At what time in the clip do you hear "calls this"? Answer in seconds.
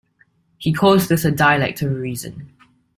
0.73-1.25